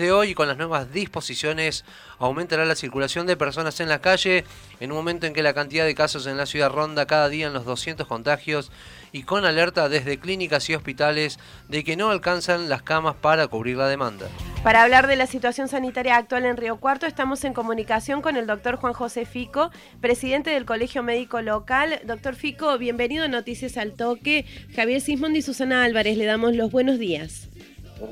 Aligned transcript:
de 0.00 0.12
hoy 0.12 0.32
con 0.32 0.46
las 0.46 0.56
nuevas 0.56 0.92
disposiciones 0.92 1.84
aumentará 2.20 2.64
la 2.64 2.76
circulación 2.76 3.26
de 3.26 3.36
personas 3.36 3.80
en 3.80 3.88
la 3.88 4.00
calle 4.00 4.44
en 4.78 4.92
un 4.92 4.96
momento 4.96 5.26
en 5.26 5.32
que 5.32 5.42
la 5.42 5.54
cantidad 5.54 5.84
de 5.84 5.96
casos 5.96 6.28
en 6.28 6.36
la 6.36 6.46
ciudad 6.46 6.70
ronda 6.70 7.08
cada 7.08 7.28
día 7.28 7.48
en 7.48 7.52
los 7.52 7.64
200 7.64 8.06
contagios 8.06 8.70
y 9.10 9.24
con 9.24 9.44
alerta 9.44 9.88
desde 9.88 10.20
clínicas 10.20 10.70
y 10.70 10.76
hospitales 10.76 11.40
de 11.68 11.82
que 11.82 11.96
no 11.96 12.10
alcanzan 12.10 12.68
las 12.68 12.82
camas 12.82 13.16
para 13.16 13.48
cubrir 13.48 13.76
la 13.76 13.88
demanda. 13.88 14.28
Para 14.62 14.84
hablar 14.84 15.08
de 15.08 15.16
la 15.16 15.26
situación 15.26 15.66
sanitaria 15.66 16.16
actual 16.16 16.44
en 16.44 16.56
Río 16.56 16.78
Cuarto 16.78 17.06
estamos 17.06 17.42
en 17.42 17.52
comunicación 17.52 18.22
con 18.22 18.36
el 18.36 18.46
doctor 18.46 18.76
Juan 18.76 18.92
José 18.92 19.26
Fico, 19.26 19.72
presidente 20.00 20.50
del 20.50 20.64
Colegio 20.64 21.02
Médico 21.02 21.42
Local. 21.42 22.02
Doctor 22.04 22.36
Fico, 22.36 22.78
bienvenido 22.78 23.24
a 23.24 23.28
Noticias 23.28 23.76
al 23.76 23.94
Toque. 23.94 24.46
Javier 24.76 25.00
Sismondi 25.00 25.40
y 25.40 25.42
Susana 25.42 25.82
Álvarez, 25.82 26.16
le 26.16 26.24
damos 26.24 26.54
los 26.54 26.70
buenos 26.70 27.00
días. 27.00 27.48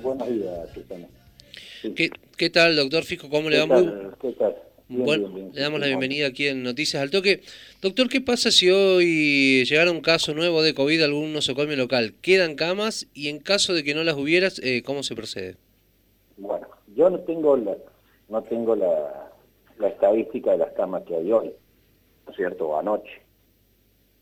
Buenos 0.03 0.29
días, 0.29 0.69
Susana. 0.75 1.07
¿Qué, 1.95 2.51
tal, 2.51 2.77
doctor 2.77 3.05
Fico? 3.05 3.29
¿Cómo 3.29 3.51
le 3.51 3.59
damos? 3.59 3.85
bueno, 4.89 5.29
le 5.53 5.61
damos 5.61 5.81
la 5.81 5.87
bienvenida 5.87 6.29
aquí 6.29 6.47
en 6.47 6.63
Noticias 6.63 7.03
al 7.03 7.11
Toque. 7.11 7.43
Doctor, 7.83 8.09
¿qué 8.09 8.21
pasa 8.21 8.51
si 8.51 8.71
hoy 8.71 9.65
llegara 9.65 9.91
un 9.91 10.01
caso 10.01 10.35
nuevo 10.35 10.63
de 10.63 10.75
COVID 10.75 11.03
a 11.03 11.05
algún 11.05 11.33
nosocomio 11.33 11.77
local? 11.77 12.15
¿Quedan 12.23 12.55
camas? 12.55 13.09
Y 13.15 13.29
en 13.29 13.39
caso 13.39 13.75
de 13.75 13.85
que 13.85 13.95
no 13.95 14.05
las 14.05 14.17
hubieras, 14.17 14.61
eh, 14.63 14.83
¿cómo 14.85 15.03
se 15.03 15.15
procede? 15.15 15.57
Bueno, 16.37 16.67
yo 16.95 17.11
no 17.11 17.21
tengo 17.21 17.57
la, 17.57 17.77
no 18.29 18.43
tengo 18.45 18.75
la, 18.77 19.31
la 19.79 19.89
estadística 19.89 20.53
de 20.53 20.59
las 20.59 20.73
camas 20.73 21.03
que 21.05 21.17
hay 21.17 21.33
hoy, 21.33 21.53
¿no 22.27 22.31
es 22.31 22.37
cierto? 22.37 22.79
anoche. 22.79 23.23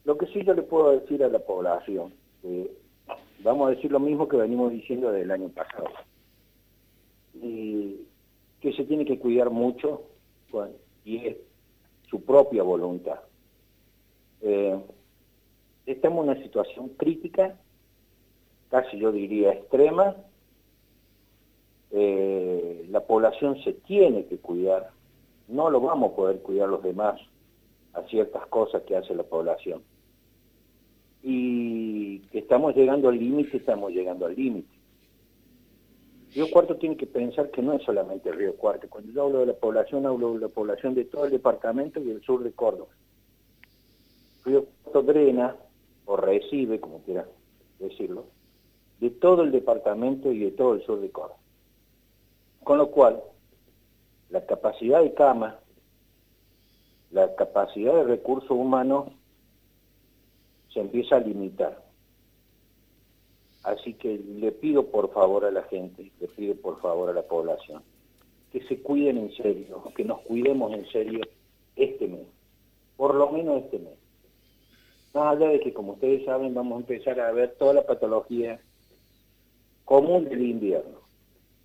Lo 0.03 0.17
que 0.17 0.27
sí 0.27 0.43
yo 0.45 0.53
le 0.53 0.61
puedo 0.61 0.99
decir 0.99 1.23
a 1.23 1.29
la 1.29 1.39
población, 1.39 2.13
vamos 3.39 3.67
a 3.67 3.75
decir 3.75 3.91
lo 3.91 3.99
mismo 3.99 4.27
que 4.27 4.37
venimos 4.37 4.71
diciendo 4.71 5.11
desde 5.11 5.23
el 5.23 5.31
año 5.31 5.49
pasado 5.49 5.89
y 7.41 8.01
que 8.61 8.73
se 8.73 8.85
tiene 8.85 9.05
que 9.05 9.19
cuidar 9.19 9.49
mucho 9.49 10.03
y 11.03 11.17
es 11.17 11.37
su 12.09 12.23
propia 12.23 12.63
voluntad. 12.63 13.19
Eh, 14.41 14.79
estamos 15.85 16.23
en 16.23 16.31
una 16.31 16.41
situación 16.41 16.89
crítica, 16.89 17.59
casi 18.69 18.97
yo 18.97 19.11
diría 19.11 19.53
extrema, 19.53 20.15
eh, 21.91 22.85
la 22.89 23.01
población 23.01 23.61
se 23.63 23.73
tiene 23.73 24.25
que 24.25 24.37
cuidar, 24.37 24.91
no 25.47 25.69
lo 25.69 25.81
vamos 25.81 26.11
a 26.11 26.15
poder 26.15 26.41
cuidar 26.41 26.69
los 26.69 26.83
demás 26.83 27.19
a 27.93 28.01
ciertas 28.03 28.45
cosas 28.47 28.83
que 28.83 28.95
hace 28.95 29.15
la 29.15 29.23
población. 29.23 29.81
Y 31.23 32.19
que 32.31 32.39
estamos 32.39 32.75
llegando 32.75 33.09
al 33.09 33.17
límite, 33.17 33.57
estamos 33.57 33.91
llegando 33.91 34.25
al 34.25 34.35
límite. 34.35 34.74
Río 36.35 36.51
Cuarto 36.51 36.75
tiene 36.75 36.97
que 36.97 37.07
pensar 37.07 37.49
que 37.49 37.61
no 37.61 37.71
es 37.71 37.83
solamente 37.83 38.29
Río 38.29 38.57
Cuarto. 38.57 38.89
Cuando 38.89 39.09
yo 39.13 39.23
hablo 39.23 39.39
de 39.39 39.45
la 39.45 39.53
población, 39.53 40.05
hablo 40.05 40.33
de 40.33 40.41
la 40.41 40.49
población 40.49 40.93
de 40.93 41.05
todo 41.05 41.23
el 41.23 41.31
departamento 41.31 42.01
y 42.01 42.09
el 42.09 42.21
sur 42.23 42.43
de 42.43 42.51
Córdoba. 42.51 42.91
Río 44.43 44.65
Cuarto 44.83 45.01
drena, 45.03 45.55
o 46.03 46.17
recibe, 46.17 46.81
como 46.81 47.01
quiera 47.03 47.25
decirlo, 47.79 48.25
de 48.99 49.11
todo 49.11 49.43
el 49.43 49.53
departamento 49.53 50.29
y 50.29 50.39
de 50.39 50.51
todo 50.51 50.73
el 50.73 50.85
sur 50.85 50.99
de 50.99 51.09
Córdoba. 51.09 51.39
Con 52.65 52.79
lo 52.79 52.91
cual, 52.91 53.23
la 54.29 54.45
capacidad 54.45 55.01
de 55.01 55.13
cama, 55.13 55.59
la 57.11 57.33
capacidad 57.35 57.93
de 57.93 58.03
recursos 58.03 58.51
humanos 58.51 59.07
se 60.73 60.81
empieza 60.81 61.15
a 61.15 61.21
limitar. 61.21 61.84
Así 63.65 63.95
que 63.95 64.19
le 64.19 64.51
pido 64.51 64.85
por 64.91 65.11
favor 65.11 65.43
a 65.43 65.49
la 65.49 65.63
gente, 65.63 66.11
le 66.19 66.27
pido 66.27 66.55
por 66.55 66.79
favor 66.81 67.09
a 67.09 67.13
la 67.13 67.23
población, 67.23 67.81
que 68.51 68.61
se 68.67 68.79
cuiden 68.79 69.17
en 69.17 69.31
serio, 69.35 69.83
que 69.95 70.03
nos 70.03 70.21
cuidemos 70.21 70.71
en 70.71 70.85
serio 70.91 71.21
este 71.75 72.07
mes, 72.07 72.27
por 72.95 73.15
lo 73.15 73.31
menos 73.31 73.63
este 73.63 73.79
mes. 73.79 73.97
Más 75.15 75.35
allá 75.35 75.49
de 75.49 75.59
que, 75.61 75.73
como 75.73 75.93
ustedes 75.93 76.25
saben, 76.25 76.53
vamos 76.53 76.75
a 76.75 76.81
empezar 76.81 77.19
a 77.19 77.31
ver 77.31 77.55
toda 77.57 77.73
la 77.73 77.87
patología 77.87 78.61
común 79.83 80.25
del 80.25 80.43
invierno. 80.43 80.99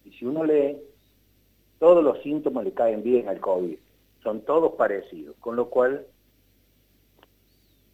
Y 0.06 0.12
si 0.12 0.24
uno 0.24 0.44
lee, 0.44 0.78
todos 1.78 2.02
los 2.02 2.22
síntomas 2.22 2.64
le 2.64 2.72
caen 2.72 3.02
bien 3.02 3.28
al 3.28 3.40
COVID, 3.40 3.76
son 4.22 4.40
todos 4.46 4.72
parecidos, 4.72 5.36
con 5.36 5.54
lo 5.54 5.68
cual 5.68 6.06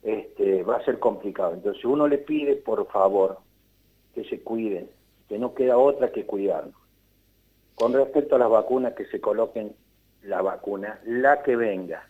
este, 0.04 0.62
va 0.62 0.76
a 0.76 0.84
ser 0.84 1.00
complicado. 1.00 1.54
Entonces 1.54 1.84
uno 1.84 2.06
le 2.06 2.18
pide, 2.18 2.54
por 2.54 2.86
favor, 2.86 3.38
que 4.16 4.24
se 4.24 4.40
cuiden, 4.40 4.88
que 5.28 5.38
no 5.38 5.54
queda 5.54 5.76
otra 5.76 6.10
que 6.10 6.24
cuidarnos. 6.24 6.74
Con 7.74 7.92
respecto 7.92 8.36
a 8.36 8.38
las 8.38 8.48
vacunas, 8.48 8.94
que 8.94 9.04
se 9.06 9.20
coloquen 9.20 9.76
la 10.22 10.40
vacuna, 10.40 10.98
la 11.04 11.42
que 11.42 11.54
venga. 11.54 12.08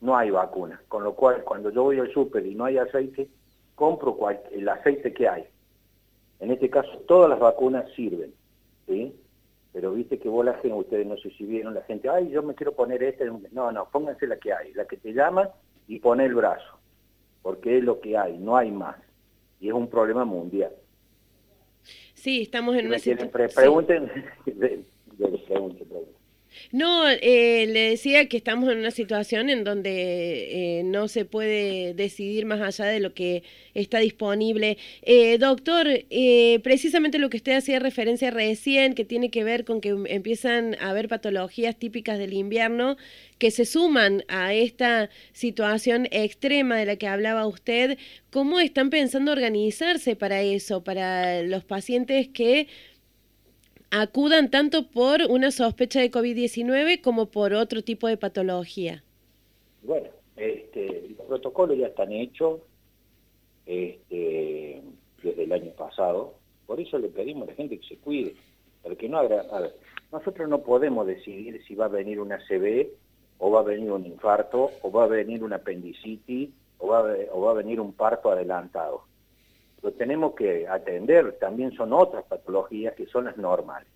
No 0.00 0.16
hay 0.16 0.30
vacuna, 0.30 0.80
con 0.88 1.04
lo 1.04 1.14
cual 1.14 1.44
cuando 1.44 1.70
yo 1.70 1.84
voy 1.84 2.00
al 2.00 2.10
súper 2.10 2.46
y 2.46 2.54
no 2.54 2.64
hay 2.64 2.78
aceite, 2.78 3.28
compro 3.74 4.16
el 4.50 4.66
aceite 4.66 5.12
que 5.12 5.28
hay. 5.28 5.44
En 6.40 6.50
este 6.50 6.70
caso 6.70 6.90
todas 7.06 7.28
las 7.28 7.38
vacunas 7.38 7.84
sirven, 7.94 8.32
¿sí? 8.86 9.14
Pero 9.74 9.92
viste 9.92 10.18
que 10.18 10.30
vos 10.30 10.44
la 10.44 10.54
gente, 10.54 10.72
ustedes 10.72 11.06
no 11.06 11.18
sé 11.18 11.30
si 11.32 11.44
vieron 11.44 11.74
la 11.74 11.82
gente, 11.82 12.08
ay, 12.08 12.30
yo 12.30 12.42
me 12.42 12.54
quiero 12.54 12.72
poner 12.72 13.02
esta. 13.02 13.26
No, 13.52 13.70
no, 13.70 13.88
pónganse 13.90 14.26
la 14.26 14.38
que 14.38 14.54
hay, 14.54 14.72
la 14.72 14.86
que 14.86 14.96
te 14.96 15.12
llama 15.12 15.50
y 15.86 16.00
pone 16.00 16.24
el 16.24 16.34
brazo, 16.34 16.78
porque 17.42 17.76
es 17.76 17.84
lo 17.84 18.00
que 18.00 18.16
hay, 18.16 18.38
no 18.38 18.56
hay 18.56 18.70
más. 18.70 18.96
Y 19.60 19.68
es 19.68 19.74
un 19.74 19.88
problema 19.88 20.24
mundial. 20.24 20.72
Sí, 22.22 22.42
estamos 22.42 22.76
en 22.76 22.86
una 22.86 23.00
situación... 23.00 23.50
pregunten, 23.52 24.08
No, 26.72 27.06
eh, 27.06 27.66
le 27.68 27.90
decía 27.90 28.28
que 28.30 28.38
estamos 28.38 28.70
en 28.72 28.78
una 28.78 28.90
situación 28.90 29.50
en 29.50 29.62
donde 29.62 30.78
eh, 30.78 30.84
no 30.84 31.06
se 31.06 31.26
puede 31.26 31.92
decidir 31.92 32.46
más 32.46 32.62
allá 32.62 32.90
de 32.90 32.98
lo 32.98 33.12
que 33.12 33.42
está 33.74 33.98
disponible. 33.98 34.78
Eh, 35.02 35.36
doctor, 35.36 35.86
precisamente 36.62 37.18
lo 37.18 37.28
que 37.28 37.36
usted 37.36 37.58
hacía 37.58 37.78
referencia 37.78 38.30
recién, 38.30 38.94
que 38.94 39.04
tiene 39.04 39.30
que 39.30 39.44
ver 39.44 39.66
con 39.66 39.82
que 39.82 39.90
empiezan 40.06 40.76
a 40.80 40.88
haber 40.90 41.08
patologías 41.08 41.76
típicas 41.78 42.18
del 42.18 42.32
invierno 42.32 42.96
que 43.36 43.50
se 43.50 43.66
suman 43.66 44.24
a 44.28 44.54
esta 44.54 45.10
situación 45.32 46.08
extrema 46.10 46.76
de 46.78 46.86
la 46.86 46.96
que 46.96 47.08
hablaba 47.08 47.46
usted, 47.46 47.98
¿cómo 48.30 48.60
están 48.60 48.88
pensando 48.88 49.32
organizarse 49.32 50.16
para 50.16 50.40
eso, 50.42 50.84
para 50.84 51.42
los 51.42 51.64
pacientes 51.64 52.28
que 52.28 52.68
acudan 53.92 54.50
tanto 54.50 54.88
por 54.88 55.20
una 55.28 55.50
sospecha 55.50 56.00
de 56.00 56.10
COVID-19 56.10 57.02
como 57.02 57.26
por 57.26 57.52
otro 57.52 57.82
tipo 57.82 58.08
de 58.08 58.16
patología? 58.16 59.04
Bueno, 59.82 60.08
este, 60.34 61.10
los 61.10 61.26
protocolos 61.26 61.76
ya 61.76 61.88
están 61.88 62.10
hechos 62.10 62.60
este, 63.66 64.82
desde 65.22 65.44
el 65.44 65.52
año 65.52 65.72
pasado, 65.72 66.34
por 66.66 66.80
eso 66.80 66.98
le 66.98 67.08
pedimos 67.08 67.46
a 67.46 67.50
la 67.50 67.56
gente 67.56 67.78
que 67.78 67.86
se 67.86 67.96
cuide, 67.98 68.34
porque 68.82 69.10
no 69.10 69.18
habrá, 69.18 69.42
a 69.42 69.60
ver, 69.60 69.76
nosotros 70.10 70.48
no 70.48 70.62
podemos 70.62 71.06
decidir 71.06 71.62
si 71.68 71.74
va 71.74 71.84
a 71.84 71.88
venir 71.88 72.18
una 72.18 72.38
CB 72.48 72.88
o 73.38 73.50
va 73.50 73.60
a 73.60 73.64
venir 73.64 73.92
un 73.92 74.06
infarto 74.06 74.70
o 74.80 74.90
va 74.90 75.04
a 75.04 75.08
venir 75.08 75.44
una 75.44 75.56
apendicitis 75.56 76.48
o 76.78 76.88
va 76.88 77.00
a, 77.00 77.16
o 77.30 77.42
va 77.42 77.50
a 77.50 77.54
venir 77.54 77.78
un 77.78 77.92
parto 77.92 78.30
adelantado 78.30 79.04
lo 79.82 79.92
tenemos 79.92 80.34
que 80.34 80.68
atender, 80.68 81.38
también 81.38 81.72
son 81.72 81.92
otras 81.92 82.24
patologías 82.24 82.94
que 82.94 83.06
son 83.06 83.24
las 83.24 83.36
normales. 83.36 83.88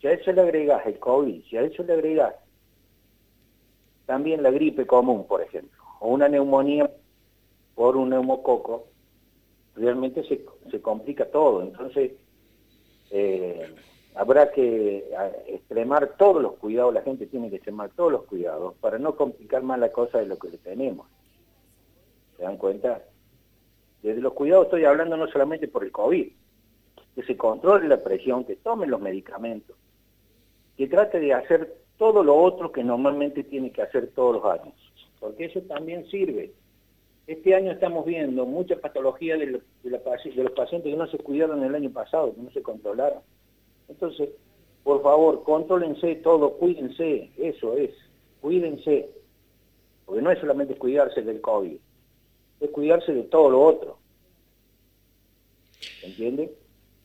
Si 0.00 0.06
a 0.06 0.12
eso 0.12 0.32
le 0.32 0.42
agregas 0.42 0.86
el 0.86 0.98
COVID, 0.98 1.44
si 1.44 1.56
a 1.56 1.62
eso 1.62 1.82
le 1.82 1.94
agregas 1.94 2.34
también 4.06 4.42
la 4.42 4.50
gripe 4.50 4.86
común, 4.86 5.26
por 5.26 5.42
ejemplo, 5.42 5.82
o 6.00 6.08
una 6.08 6.28
neumonía 6.28 6.90
por 7.74 7.96
un 7.96 8.10
neumococo, 8.10 8.86
realmente 9.74 10.22
se, 10.24 10.44
se 10.70 10.80
complica 10.80 11.26
todo. 11.26 11.62
Entonces, 11.62 12.12
eh, 13.10 13.74
habrá 14.14 14.50
que 14.50 15.10
extremar 15.46 16.16
todos 16.16 16.42
los 16.42 16.54
cuidados, 16.54 16.92
la 16.92 17.02
gente 17.02 17.26
tiene 17.26 17.50
que 17.50 17.56
extremar 17.56 17.90
todos 17.90 18.12
los 18.12 18.24
cuidados 18.24 18.74
para 18.80 18.98
no 18.98 19.16
complicar 19.16 19.62
más 19.62 19.78
la 19.78 19.92
cosa 19.92 20.18
de 20.18 20.26
lo 20.26 20.38
que 20.38 20.48
tenemos. 20.58 21.06
¿Se 22.36 22.42
dan 22.42 22.56
cuenta? 22.56 23.02
Desde 24.02 24.20
los 24.20 24.32
cuidados 24.32 24.66
estoy 24.66 24.84
hablando 24.84 25.16
no 25.16 25.26
solamente 25.28 25.68
por 25.68 25.84
el 25.84 25.92
COVID, 25.92 26.28
que 27.14 27.22
se 27.24 27.36
controle 27.36 27.88
la 27.88 28.02
presión, 28.02 28.44
que 28.44 28.56
tomen 28.56 28.90
los 28.90 29.00
medicamentos, 29.00 29.76
que 30.76 30.86
trate 30.86 31.18
de 31.18 31.32
hacer 31.32 31.74
todo 31.96 32.22
lo 32.22 32.36
otro 32.36 32.70
que 32.70 32.84
normalmente 32.84 33.42
tiene 33.42 33.72
que 33.72 33.82
hacer 33.82 34.12
todos 34.14 34.36
los 34.36 34.44
años, 34.44 34.74
porque 35.18 35.46
eso 35.46 35.60
también 35.62 36.08
sirve. 36.08 36.52
Este 37.26 37.54
año 37.54 37.72
estamos 37.72 38.06
viendo 38.06 38.46
mucha 38.46 38.76
patología 38.76 39.36
de, 39.36 39.60
de, 39.82 39.90
los 39.90 40.52
pacientes 40.52 40.90
que 40.90 40.96
no 40.96 41.08
se 41.08 41.18
cuidaron 41.18 41.62
el 41.62 41.74
año 41.74 41.90
pasado, 41.90 42.34
que 42.34 42.40
no 42.40 42.50
se 42.52 42.62
controlaron. 42.62 43.20
Entonces, 43.88 44.30
por 44.84 45.02
favor, 45.02 45.42
contrólense 45.42 46.14
todo, 46.16 46.52
cuídense, 46.54 47.30
eso 47.36 47.76
es, 47.76 47.90
cuídense, 48.40 49.10
porque 50.06 50.22
no 50.22 50.30
es 50.30 50.38
solamente 50.38 50.76
cuidarse 50.76 51.20
del 51.20 51.40
COVID, 51.40 51.76
es 52.60 52.70
cuidarse 52.70 53.12
de 53.12 53.22
todo 53.24 53.50
lo 53.50 53.62
otro. 53.62 53.98
¿Entiende? 56.02 56.52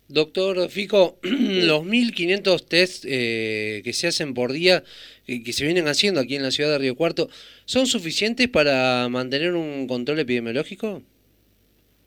Doctor 0.08 0.70
Fico, 0.70 1.18
los 1.24 1.84
1.500 1.84 2.66
test 2.68 3.06
eh, 3.08 3.82
que 3.84 3.94
se 3.94 4.08
hacen 4.08 4.34
por 4.34 4.52
día, 4.52 4.84
que 5.26 5.54
se 5.54 5.66
vienen 5.66 5.88
haciendo 5.88 6.20
aquí 6.20 6.36
en 6.36 6.44
la 6.44 6.52
ciudad 6.52 6.72
de 6.72 6.78
Río 6.78 6.96
Cuarto, 6.96 7.30
¿son 7.66 7.86
suficientes 7.86 8.48
para 8.50 9.08
mantener 9.10 9.54
un 9.54 9.88
control 9.88 10.20
epidemiológico? 10.20 11.02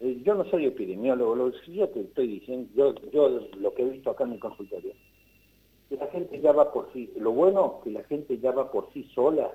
Eh, 0.00 0.20
yo 0.24 0.34
no 0.34 0.48
soy 0.50 0.66
epidemiólogo, 0.66 1.34
lo 1.34 1.52
que 1.52 1.72
yo 1.72 1.88
te 1.88 2.00
estoy 2.00 2.26
diciendo, 2.28 2.68
yo, 2.76 2.94
yo 3.12 3.48
lo 3.58 3.74
que 3.74 3.82
he 3.82 3.90
visto 3.90 4.10
acá 4.10 4.24
en 4.24 4.30
mi 4.30 4.38
consultorio, 4.38 4.92
que 5.88 5.96
la 5.96 6.06
gente 6.08 6.38
ya 6.40 6.52
va 6.52 6.72
por 6.72 6.92
sí, 6.92 7.10
lo 7.16 7.32
bueno 7.32 7.80
que 7.82 7.90
la 7.90 8.04
gente 8.04 8.38
ya 8.38 8.50
va 8.50 8.70
por 8.70 8.92
sí 8.92 9.08
sola 9.14 9.50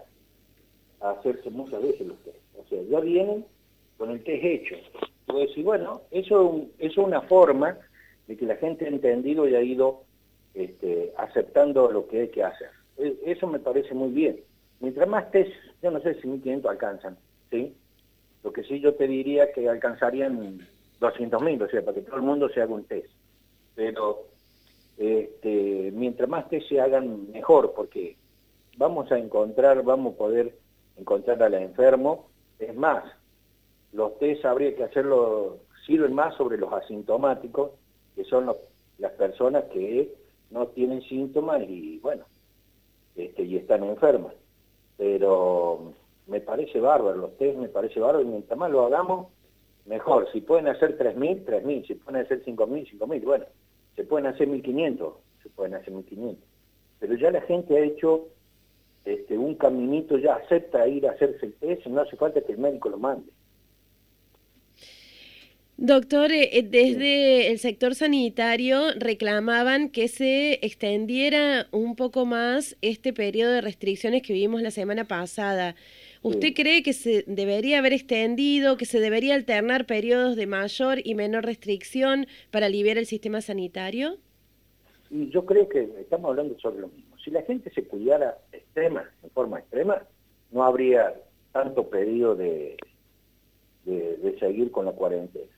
a 0.99 1.11
hacerse 1.11 1.49
muchas 1.51 1.81
veces 1.81 2.07
los 2.07 2.17
test. 2.23 2.38
O 2.57 2.67
sea, 2.67 2.81
ya 2.89 2.99
vienen 2.99 3.45
con 4.01 4.09
el 4.09 4.24
test 4.24 4.44
hecho. 4.44 4.75
Puedo 5.27 5.42
decir, 5.42 5.63
bueno, 5.63 6.01
eso, 6.09 6.65
es 6.80 6.98
una 6.98 7.21
forma 7.21 7.77
de 8.25 8.36
que 8.36 8.48
la 8.48 8.56
gente 8.56 8.86
ha 8.86 8.88
entendido 8.88 9.48
y 9.48 9.53
ha 9.53 9.62
ido 9.62 10.06
este, 10.56 11.13
aceptando 11.18 11.92
lo 11.92 12.07
que 12.07 12.21
hay 12.21 12.30
que 12.30 12.44
hacer. 12.44 12.71
E, 12.98 13.15
eso 13.27 13.45
me 13.45 13.59
parece 13.59 13.94
muy 13.94 14.09
bien. 14.09 14.39
Mientras 14.80 15.07
más 15.07 15.30
test, 15.30 15.51
yo 15.83 15.92
no 15.92 16.01
sé 16.01 16.15
si 16.15 16.27
1.500 16.27 16.68
alcanzan, 16.68 17.15
¿sí? 17.51 17.75
Lo 18.44 18.51
que 18.51 18.63
sí 18.63 18.80
yo 18.80 18.95
te 18.95 19.07
diría 19.07 19.51
que 19.51 19.69
alcanzarían 19.69 20.68
200.000, 21.00 21.62
o 21.62 21.69
sea, 21.69 21.86
para 21.86 21.94
que 21.94 22.01
todo 22.01 22.15
el 22.15 22.24
mundo 22.24 22.50
se 22.50 22.59
haga 22.59 22.74
un 22.74 22.86
test. 22.86 23.13
Pero 23.75 24.25
este, 24.98 25.92
mientras 25.94 26.27
más 26.27 26.50
test 26.50 26.68
se 26.69 26.81
hagan, 26.81 27.31
mejor, 27.31 27.74
porque 27.75 28.18
vamos 28.77 29.12
a 29.12 29.19
encontrar, 29.19 29.83
vamos 29.83 30.15
a 30.15 30.18
poder 30.18 30.56
encontrar 30.98 31.44
al 31.44 31.53
enfermo. 31.53 32.31
Es 32.57 32.75
más, 32.75 33.03
los 33.93 34.17
test 34.19 34.45
habría 34.45 34.75
que 34.75 34.83
hacerlo, 34.83 35.59
sirven 35.85 36.13
más 36.13 36.35
sobre 36.35 36.57
los 36.57 36.71
asintomáticos, 36.71 37.71
que 38.15 38.23
son 38.25 38.53
las 38.97 39.11
personas 39.13 39.65
que 39.65 40.13
no 40.49 40.67
tienen 40.67 41.01
síntomas 41.03 41.61
y, 41.67 41.99
bueno, 41.99 42.25
este, 43.15 43.43
y 43.43 43.57
están 43.57 43.83
enfermas. 43.83 44.33
Pero 44.97 45.93
me 46.27 46.39
parece 46.41 46.79
bárbaro, 46.79 47.17
los 47.17 47.38
test 47.38 47.57
me 47.57 47.69
parece 47.69 47.99
bárbaro, 47.99 48.21
y 48.21 48.27
mientras 48.27 48.57
más 48.57 48.71
lo 48.71 48.85
hagamos, 48.85 49.27
mejor. 49.85 50.31
Si 50.31 50.41
pueden 50.41 50.67
hacer 50.67 50.97
3.000, 50.97 51.45
3.000, 51.45 51.88
si 51.88 51.95
pueden 51.95 52.21
hacer 52.21 52.43
5.000, 52.45 52.97
5.000, 52.99 53.23
bueno, 53.23 53.45
se 53.95 54.03
pueden 54.03 54.27
hacer 54.27 54.47
1.500, 54.47 55.13
se 55.43 55.49
pueden 55.49 55.73
hacer 55.73 55.93
1.500. 55.93 56.38
Pero 56.99 57.15
ya 57.15 57.31
la 57.31 57.41
gente 57.41 57.77
ha 57.77 57.83
hecho 57.83 58.27
este, 59.05 59.38
un 59.38 59.55
caminito, 59.55 60.17
ya 60.17 60.35
acepta 60.35 60.88
ir 60.88 61.07
a 61.07 61.11
hacerse 61.11 61.47
el 61.47 61.53
test, 61.55 61.88
no 61.88 62.01
hace 62.01 62.15
falta 62.15 62.41
que 62.41 62.53
el 62.53 62.59
médico 62.59 62.89
lo 62.89 62.97
mande. 62.97 63.31
Doctor, 65.83 66.31
eh, 66.31 66.60
eh, 66.60 66.62
desde 66.62 67.50
el 67.50 67.57
sector 67.57 67.95
sanitario 67.95 68.92
reclamaban 68.95 69.89
que 69.89 70.10
se 70.10 70.63
extendiera 70.63 71.66
un 71.72 71.95
poco 71.95 72.28
más 72.28 72.78
este 72.83 73.13
periodo 73.13 73.54
de 73.54 73.62
restricciones 73.62 74.22
que 74.22 74.31
vimos 74.31 74.62
la 74.62 74.69
semana 74.69 75.06
pasada. 75.06 75.74
¿Usted 76.22 76.54
cree 76.54 76.83
que 76.83 76.94
se 76.94 77.24
debería 77.25 77.80
haber 77.80 77.94
extendido, 77.94 78.78
que 78.78 78.86
se 78.86 79.00
debería 79.00 79.33
alternar 79.33 79.88
periodos 79.88 80.36
de 80.36 80.45
mayor 80.45 81.00
y 81.04 81.16
menor 81.16 81.45
restricción 81.45 82.27
para 82.51 82.68
aliviar 82.68 83.00
el 83.00 83.07
sistema 83.07 83.42
sanitario? 83.42 84.18
Yo 85.10 85.48
creo 85.48 85.68
que 85.68 85.89
estamos 86.00 86.30
hablando 86.30 86.60
sobre 86.60 86.81
lo 86.81 86.89
mismo. 86.89 87.18
Si 87.25 87.31
la 87.31 87.42
gente 87.42 87.72
se 87.72 87.86
cuidara 87.86 88.38
extrema, 88.51 89.10
en 89.24 89.31
forma 89.31 89.57
extrema, 89.57 90.04
no 90.51 90.63
habría 90.63 91.16
tanto 91.51 91.89
pedido 91.89 92.36
de, 92.36 92.77
de, 93.86 94.38
seguir 94.39 94.69
con 94.69 94.86
la 94.86 94.92
cuarentena. 94.92 95.50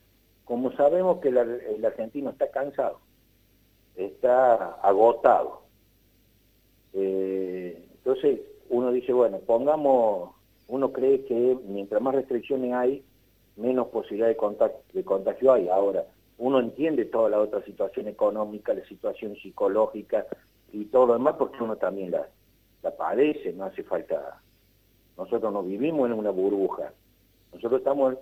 Como 0.45 0.71
sabemos 0.73 1.19
que 1.19 1.29
el 1.29 1.85
argentino 1.85 2.31
está 2.31 2.51
cansado, 2.51 2.99
está 3.95 4.73
agotado, 4.81 5.61
eh, 6.93 7.87
entonces 7.95 8.41
uno 8.69 8.91
dice, 8.91 9.13
bueno, 9.13 9.39
pongamos 9.39 10.31
uno 10.67 10.91
cree 10.91 11.23
que 11.25 11.57
mientras 11.67 12.01
más 12.01 12.15
restricciones 12.15 12.73
hay, 12.73 13.03
menos 13.57 13.87
posibilidad 13.87 14.27
de 14.27 14.37
contagio, 14.37 14.77
de 14.93 15.03
contagio 15.03 15.53
hay. 15.53 15.69
Ahora, 15.69 16.05
uno 16.37 16.59
entiende 16.59 17.05
toda 17.05 17.29
la 17.29 17.39
otra 17.39 17.63
situación 17.63 18.07
económica, 18.07 18.73
la 18.73 18.85
situación 18.85 19.35
psicológica 19.35 20.25
y 20.71 20.85
todo 20.85 21.07
lo 21.07 21.13
demás, 21.13 21.35
porque 21.37 21.61
uno 21.61 21.75
también 21.75 22.11
la, 22.11 22.27
la 22.81 22.91
padece, 22.95 23.53
no 23.53 23.65
hace 23.65 23.83
falta... 23.83 24.41
Nosotros 25.15 25.53
no 25.53 25.61
vivimos 25.61 26.09
en 26.09 26.17
una 26.17 26.31
burbuja. 26.31 26.91
Nosotros 27.53 27.81
estamos... 27.81 28.15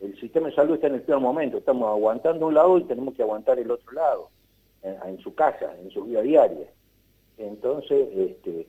El 0.00 0.18
sistema 0.20 0.48
de 0.48 0.54
salud 0.54 0.74
está 0.74 0.86
en 0.86 0.94
el 0.94 1.02
peor 1.02 1.20
momento, 1.20 1.58
estamos 1.58 1.88
aguantando 1.88 2.46
un 2.46 2.54
lado 2.54 2.78
y 2.78 2.84
tenemos 2.84 3.14
que 3.14 3.22
aguantar 3.22 3.58
el 3.58 3.70
otro 3.70 3.92
lado, 3.92 4.30
en, 4.82 4.96
en 5.06 5.18
su 5.18 5.34
casa, 5.34 5.74
en 5.80 5.90
su 5.90 6.04
vida 6.04 6.22
diaria. 6.22 6.68
Entonces, 7.36 8.08
este, 8.16 8.66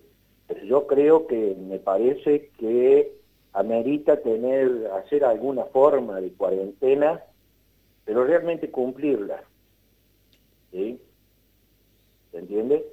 yo 0.66 0.88
creo 0.88 1.28
que 1.28 1.56
me 1.60 1.80
parece 1.80 2.50
que 2.58 3.14
amerita 3.54 4.18
tener, 4.18 4.90
hacer 4.94 5.24
alguna 5.24 5.66
forma 5.66 6.22
de 6.22 6.31
cuarentena, 6.31 7.24
pero 8.06 8.24
realmente 8.24 8.70
cumplirla. 8.70 9.44
¿Sí? 10.72 11.00
¿Se 12.31 12.38
entiende? 12.38 12.86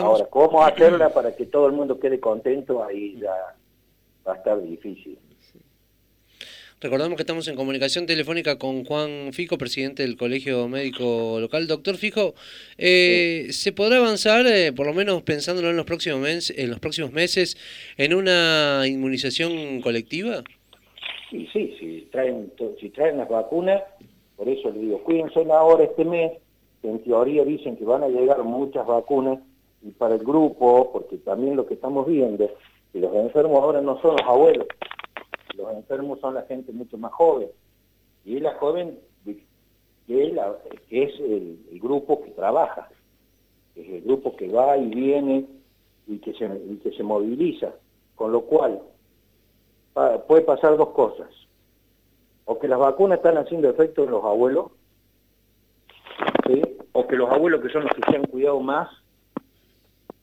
Ahora, 0.00 0.26
¿cómo 0.26 0.62
hacerla 0.62 1.10
para 1.12 1.34
que 1.34 1.46
todo 1.46 1.66
el 1.66 1.72
mundo 1.72 1.98
quede 1.98 2.20
contento? 2.20 2.84
Ahí 2.84 3.18
ya 3.18 3.56
va 4.26 4.34
a 4.34 4.36
estar 4.36 4.60
difícil. 4.60 5.18
Recordamos 6.84 7.16
que 7.16 7.22
estamos 7.22 7.48
en 7.48 7.56
comunicación 7.56 8.04
telefónica 8.04 8.58
con 8.58 8.84
Juan 8.84 9.32
Fico, 9.32 9.56
presidente 9.56 10.02
del 10.02 10.18
Colegio 10.18 10.68
Médico 10.68 11.38
Local. 11.40 11.66
Doctor 11.66 11.96
Fico, 11.96 12.34
eh, 12.76 13.46
¿se 13.52 13.72
podrá 13.72 13.96
avanzar, 13.96 14.46
eh, 14.46 14.70
por 14.70 14.86
lo 14.86 14.92
menos 14.92 15.22
pensándolo 15.22 15.70
en 15.70 15.78
los 15.78 15.86
próximos, 15.86 16.20
meses, 16.20 16.54
en 16.58 16.68
los 16.68 16.80
próximos 16.80 17.10
meses, 17.10 17.56
en 17.96 18.12
una 18.12 18.82
inmunización 18.86 19.80
colectiva? 19.80 20.44
Sí, 21.30 21.48
sí, 21.54 21.74
si 21.80 22.08
traen, 22.12 22.52
si 22.78 22.90
traen 22.90 23.16
las 23.16 23.30
vacunas, 23.30 23.82
por 24.36 24.46
eso 24.50 24.70
le 24.70 24.80
digo, 24.80 25.02
cuídense 25.04 25.40
ahora 25.50 25.84
este 25.84 26.04
mes, 26.04 26.32
en 26.82 27.02
teoría 27.02 27.46
dicen 27.46 27.78
que 27.78 27.84
van 27.86 28.02
a 28.02 28.08
llegar 28.08 28.42
muchas 28.42 28.86
vacunas, 28.86 29.38
y 29.80 29.90
para 29.92 30.16
el 30.16 30.20
grupo, 30.22 30.92
porque 30.92 31.16
también 31.16 31.56
lo 31.56 31.64
que 31.64 31.72
estamos 31.72 32.06
viendo, 32.06 32.46
que 32.92 32.98
los 32.98 33.14
enfermos 33.14 33.62
ahora 33.62 33.80
no 33.80 33.98
son 34.02 34.16
los 34.20 34.28
abuelos, 34.28 34.66
los 35.56 35.72
enfermos 35.72 36.20
son 36.20 36.34
la 36.34 36.42
gente 36.42 36.72
mucho 36.72 36.98
más 36.98 37.12
joven. 37.12 37.48
Y 38.24 38.40
la 38.40 38.54
joven 38.54 38.98
que 40.06 41.02
es, 41.02 41.20
el, 41.20 41.58
grupo 41.80 42.22
que 42.22 42.30
trabaja, 42.32 42.88
es 43.74 43.88
el 43.88 44.02
grupo 44.02 44.36
que 44.36 44.48
va 44.48 44.76
y 44.76 44.88
viene 44.88 45.46
y 46.06 46.18
que 46.18 46.34
se, 46.34 46.48
que 46.82 46.92
se 46.92 47.02
moviliza. 47.02 47.72
Con 48.14 48.32
lo 48.32 48.42
cual, 48.42 48.82
puede 50.26 50.42
pasar 50.42 50.76
dos 50.76 50.90
cosas. 50.90 51.28
O 52.44 52.58
que 52.58 52.68
las 52.68 52.78
vacunas 52.78 53.18
están 53.18 53.38
haciendo 53.38 53.70
efecto 53.70 54.04
en 54.04 54.10
los 54.10 54.24
abuelos, 54.24 54.72
o 56.92 57.06
que 57.06 57.16
los 57.16 57.30
abuelos 57.30 57.62
que 57.62 57.70
son 57.70 57.84
los 57.84 57.92
que 57.92 58.02
se 58.10 58.16
han 58.16 58.26
cuidado 58.26 58.60
más 58.60 58.88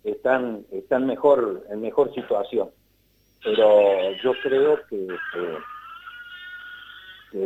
están, 0.04 0.66
están 0.72 1.08
mejor, 1.08 1.66
en 1.70 1.82
mejor 1.82 2.14
situación 2.14 2.70
pero 3.44 4.12
yo 4.22 4.34
creo 4.44 4.80
que, 4.88 5.08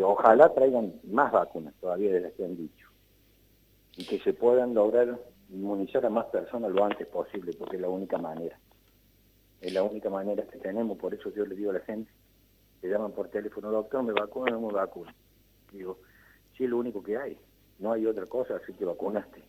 ojalá 0.04 0.54
traigan 0.54 0.94
más 1.04 1.32
vacunas 1.32 1.74
todavía 1.80 2.12
de 2.12 2.22
las 2.22 2.34
que 2.34 2.44
han 2.44 2.58
dicho 2.58 2.90
y 3.96 4.06
que 4.06 4.20
se 4.20 4.34
puedan 4.34 4.74
lograr 4.74 5.18
inmunizar 5.50 6.06
a 6.06 6.10
más 6.10 6.26
personas 6.26 6.72
lo 6.72 6.84
antes 6.84 7.08
posible, 7.08 7.54
porque 7.58 7.78
es 7.78 7.82
la 7.82 7.90
única 7.90 8.18
manera. 8.18 8.60
Es 9.62 9.72
la 9.74 9.84
única 9.84 10.10
manera 10.10 10.44
que 10.44 10.58
tenemos, 10.58 10.98
por 10.98 11.14
eso 11.14 11.32
yo 11.34 11.46
le 11.46 11.56
digo 11.56 11.72
a 11.72 11.76
la 11.76 11.80
gente, 11.82 12.12
que 12.82 12.90
llaman 12.90 13.14
por 13.14 13.30
teléfono, 13.30 13.72
doctor, 13.72 14.04
me 14.04 14.12
vacuno 14.12 14.52
no 14.52 14.68
me 14.68 14.74
vacuno. 14.74 15.12
Digo, 15.72 16.00
sí 16.58 16.66
es 16.66 16.70
lo 16.70 16.78
único 16.78 17.02
que 17.02 17.18
hay, 17.18 17.38
no 17.80 17.94
hay 17.94 18.06
otra 18.06 18.26
cosa, 18.26 18.58
así 18.58 18.74
que 18.74 18.86
vacunaste. 18.86 19.44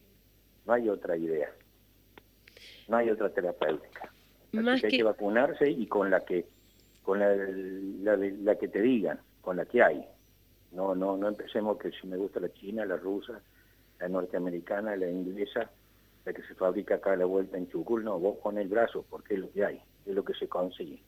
No 0.65 0.73
hay 0.73 0.89
otra 0.89 1.17
idea, 1.17 1.51
no 2.89 2.97
hay 2.97 3.11
otra 3.11 3.31
terapéutica 3.31 4.13
que 4.63 4.87
hay 4.87 4.99
que... 4.99 5.03
vacunarse 5.03 5.71
y 5.71 5.87
con 5.87 6.11
la 6.11 6.25
que 6.25 6.47
con 7.03 7.21
la, 7.21 7.37
la, 7.37 8.57
que 8.57 8.67
te 8.67 8.83
digan, 8.83 9.21
con 9.41 9.57
la 9.57 9.65
que 9.65 9.81
hay. 9.81 10.05
No, 10.73 10.97
no, 10.97 11.17
no 11.17 11.29
empecemos 11.29 11.79
que 11.79 11.93
si 11.93 12.09
me 12.09 12.17
gusta 12.17 12.41
la 12.41 12.53
china, 12.53 12.85
la 12.85 12.97
rusa, 12.97 13.41
la 14.01 14.09
norteamericana, 14.09 14.97
la 14.97 15.09
inglesa, 15.09 15.71
la 16.25 16.33
que 16.33 16.43
se 16.43 16.55
fabrica 16.55 16.97
acá 16.97 17.13
a 17.13 17.17
la 17.17 17.25
vuelta 17.25 17.57
en 17.57 17.69
Chucul, 17.69 18.03
no, 18.03 18.19
vos 18.19 18.39
con 18.43 18.59
el 18.59 18.67
brazo, 18.67 19.05
porque 19.09 19.35
es 19.35 19.41
lo 19.41 19.53
que 19.53 19.65
hay, 19.65 19.81
es 20.05 20.15
lo 20.15 20.25
que 20.25 20.35
se 20.35 20.49
consigue. 20.49 21.01